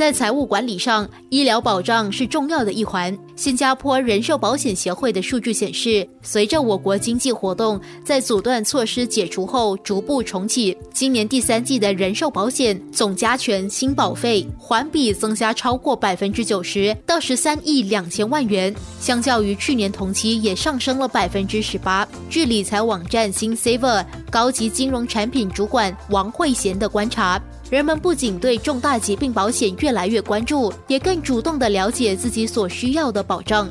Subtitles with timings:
[0.00, 3.14] 在财务管理上，医疗保障是重要的一环。
[3.36, 22.08] 新加坡人寿保险协会的数据显示，随着我国经济活动在阻断措施解除后逐步重启，今年第三季的人寿保险总加权新保费环比增加超过百分之九十，到十三亿两千万元，相较于去年同期也上升了百分之十八。
[22.30, 27.38] 据理财网站新 Saver 高级金融产品主管王慧贤的观察。
[27.70, 33.70] 人们不仅对重大疾病保险越来越关注，也更主动地了解自己所需要的保障。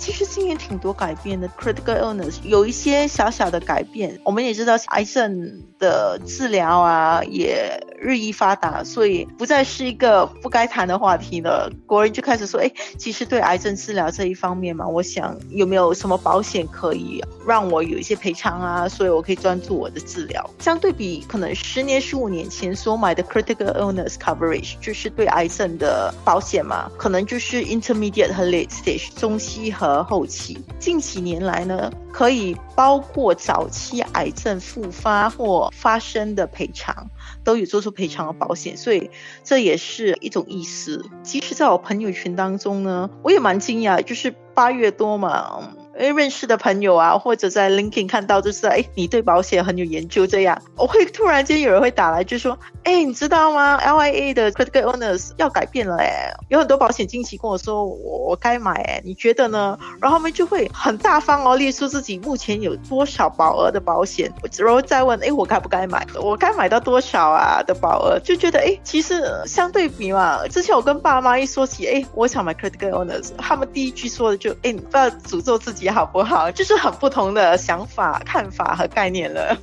[0.00, 4.18] 其实今年挺多改变的，critical illness 有一些小小的改变。
[4.24, 7.78] 我们也知道癌症的治疗啊，也。
[8.02, 11.70] 日益发达，所以不再是一个不该谈的话题了。
[11.84, 18.88] 国人就开始说：“哎，其实对癌症治疗这一方面嘛，我想有没有什么保险可以让我有一些赔偿啊？
[18.88, 20.48] 所以我可以专注我的治疗。
[20.60, 30.62] 相对比可能十年、十五年前所买的 critical illness coverage，就是对癌症的保险嘛，可能就是 intermediate 和 late stage 中期和后期。
[30.78, 37.08] 近几年来呢，可以包括早期癌症复发或发生的赔偿。”
[37.42, 39.10] 都有做出赔偿的保险，所以
[39.42, 41.04] 这也是一种意思。
[41.22, 45.72] 即使在我朋友圈当中呢，我也蛮惊讶，就是八月多嘛。
[46.00, 59.78] 因为认识的朋友啊，或者在 LinkedIn 看到，就是哎，你对保险很有研究，这样我会突然间有人会打来，就说，哎，你知道吗？LIA 的 Critical Illness 要改变了，哎，有很多保险经纪跟我说，我我该买，哎，你觉得呢？
[60.00, 66.06] 然后他们就会很大方哦，列出自己目前有多少保额的保险，然后再问，哎，我该不该买？
[66.22, 68.18] 我该买到多少啊的保额？
[68.20, 75.89] 就觉得，哎，其实相对比嘛，之前我跟爸妈一说起，哎，我想买 Critical Illness，他们第一句说的就，哎，你不要诅咒自己。
[75.90, 76.50] 好不好？
[76.52, 79.56] 就是很不同的想法、看法和概念了。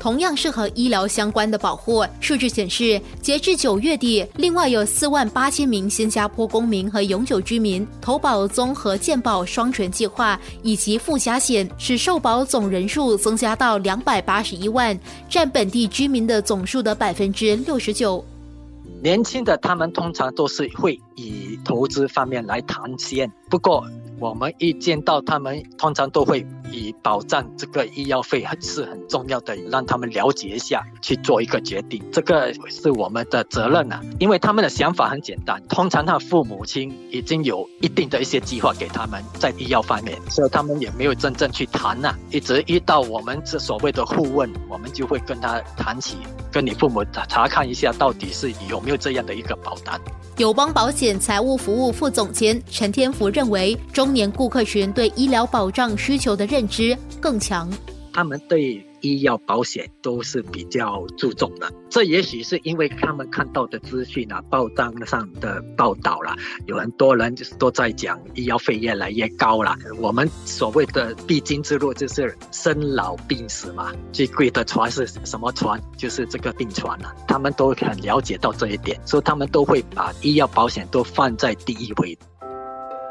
[0.00, 14.96] 同样是和医疗相关的保护，数据显示，截至九月底，另外有四万八千名新加坡公民和永久居民投保综合健保双全计划以及附加险，使受保总人数增加到两百八十一万，
[15.28, 18.24] 占本地居民的总数的百分之六十九。
[19.02, 23.84] 年轻的他们通常都是会以投资方面来谈先，不过。
[24.20, 32.02] 我们一见到他们，通常都会以保障这个医药费是很重要的，让他们了解一下，去做一个决定。
[32.12, 42.14] 这个是我们的责任啊，因为他们的想法很简单，通常他父母亲已经有一定的一些计划给他们在医药方面，所以他们也没有真正去谈呐。
[42.30, 46.16] 一直遇到我们这所谓的互问，我们就会跟他谈起，
[46.52, 50.00] 跟你父母查查看一下，到底是有没有这样的一个保单。
[50.36, 57.70] 友邦保险财务服务副总监陈天福认为，中年顾客群对医疗保障需求的认认知更强。
[58.12, 66.34] 他们对医药保险都是比较注重的，这也许是因为他们看到的资讯啊、报章上的报道啦，
[66.66, 69.76] 有很多人就是都在讲医药费越来越高了。
[70.00, 75.80] 我们所谓的必经之路就是生老病死嘛，最贵的船是什么船？
[75.96, 77.14] 就是这个病船了。
[77.28, 82.18] 他们都很了解到这一点，所以他们都会把医药保险都放在第一位。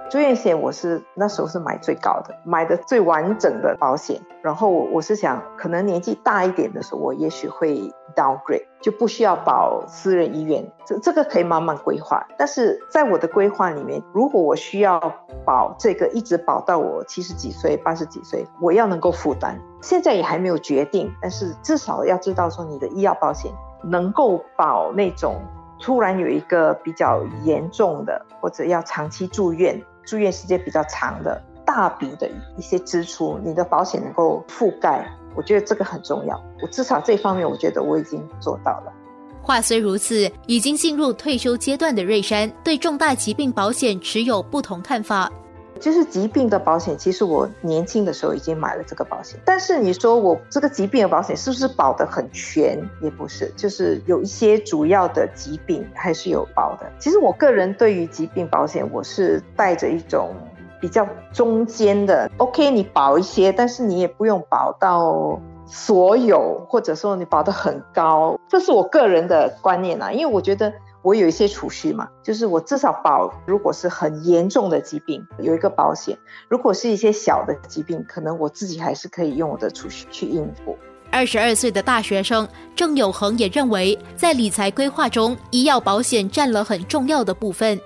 [0.10, 4.22] 住院险我是那时候是买最高的，买的最完整的保险。
[4.42, 10.72] 然后我我是想，可能年纪大一点的时候，我也许会 downgrade，就不需要保私人医院。
[10.86, 12.26] 这这个可以慢慢规划。
[12.38, 14.98] 但是在我的规划里面，如果我需要
[15.44, 19.60] 保这个，一直保到我七十几岁、八十几岁，我要能够负担。
[19.82, 23.52] 现在也还没有决定，但是至少要知道说，你的医药保险
[23.84, 25.36] 能够保那种
[25.80, 29.82] 突然有一个比较严重的，或者要长期住院。
[30.06, 35.06] 住院时间比较长的大笔的一些支出，你的保险能够覆盖，
[35.36, 36.42] 我觉得这个很重要。
[36.62, 38.94] 我至少这方面，我觉得我已经做到了。
[39.42, 45.30] 话虽如此，已经进入退休阶段的瑞山对重大疾病保险持有不同看法。
[45.78, 52.78] 就是疾病的保险，其实我年轻的时候已经买了这个保险，但是你说我这个疾病的保险是不是保的很全？
[53.02, 56.92] 也不是，就是有一些主要的疾病还是有保的。
[57.00, 60.34] 其实我个人对于疾病保险，我是带着一种
[60.82, 70.74] 比较中间的，OK，你保一些，但是你也不用保到所有，或者说你保的很高，这是我个人的观念啊，因为我觉得。
[71.08, 76.14] 我有一些储蓄嘛，就是我至少保，如果是很严重的疾病，有一个保险；
[76.50, 80.78] 如果是一些小的疾病，可能我自己还是可以用我的储蓄去应付。
[81.10, 82.46] 二十二岁的大学生
[82.76, 87.80] 郑有恒也认为，在理财规划中，医药保险占了很重要的部分。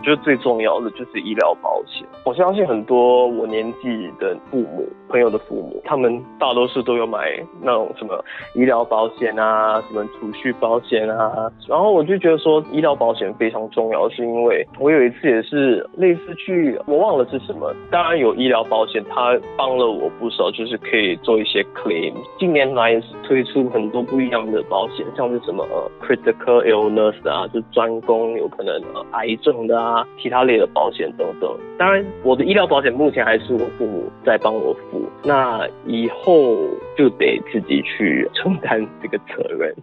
[0.00, 2.06] 我觉得最重要的就是医疗保险。
[2.24, 8.24] 我相信很多我年纪的父母、朋友的父母，他们大多数都有买那种什么
[8.54, 11.52] 医疗保险啊、什么储蓄保险啊。
[11.68, 17.70] 然后我就觉得说，医疗保险非常重要，是因为我有一次也是类似去，我忘了是什么。
[17.90, 22.14] 当然有医疗保险，它帮了我不少，就是可以做一些 claim。
[22.38, 25.62] 近年来也是推出很多不一样的保险，像是什么
[26.00, 28.80] critical illness 啊，就专攻有可能
[29.10, 29.89] 癌症的啊，
[30.20, 31.50] 其他类的保险等等。
[31.78, 36.56] 当然，我的医疗保险目前还是我父母在帮我付，那以后
[36.96, 39.74] 就得自己去承担这个责任。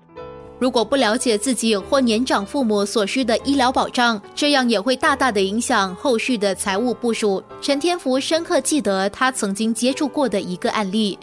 [0.60, 7.44] 如果不了解自己或年长父母所需的医疗保障，这样也会大大的影响后续的财务部署。
[7.62, 11.18] 陈天福深刻记得他曾经接触过的一个案例。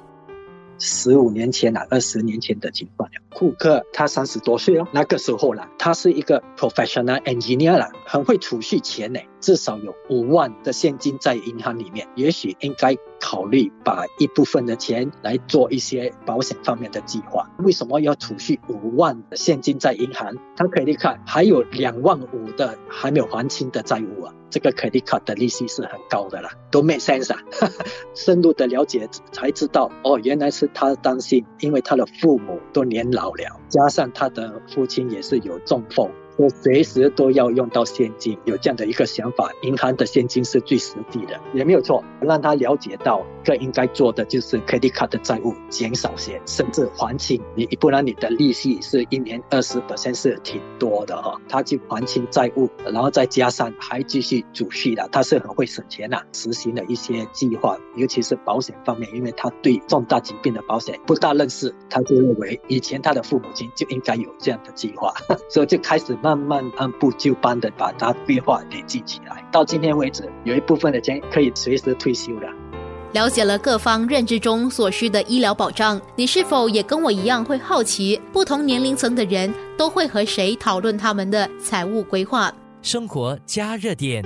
[0.78, 3.14] 十五年前啊，二十年前的情况了。
[3.30, 17.50] 库克他三十多岁哦，那个时候啦，他是一个 professional engineer 啦，很会储蓄钱呢，至少有五万的现金在银行里面，也许应该考虑把一部分的钱来做一些保险方面的计划。
[17.58, 20.36] 为什么要储蓄五万的现金在银行？
[20.56, 24.34] 他可以看还有两万五的还没有还清的债务啊。
[24.54, 27.40] 这个 credit card 的利息是很高的啦，都没 sense 啊。
[28.14, 36.08] 深入的了解才知道，哦，原来是他担心，因为他的父母都年老了，加上他的父亲也是有中风。
[36.36, 42.02] 我随时都要用到现金，有这样的一个想法，银行的现金是最实际的，也没有错。
[42.20, 47.40] 让他了解到，更应该做的就是 credit card 的债务减少些，甚至还清。
[47.54, 51.40] 你不然你的利息是一年二十 percent 是挺多的哈。
[51.48, 56.20] 他去还清债务，然后再加上还继续储蓄的，他是很会省钱的。
[56.32, 65.14] 实行了一些计划，尤其是保险方面，因为他对重大疾病的保险不大认识，他就认为以前他的父母亲就应该有这样的计划，
[65.48, 66.16] 所以就开始。
[66.24, 72.48] 慢慢按部就班的把它规划累积起来，到今天为止，有一部分的钱可以随时退休的。
[73.12, 82.50] 了解了各方认知中所需的医疗保障，你是否也跟我一样会好奇，不同年龄层的人都会和谁讨论他们的财务规划？
[82.80, 84.24] 生活加热点。